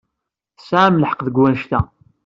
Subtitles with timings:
[0.57, 1.79] Tesɛam lḥeqq deg wanect-a.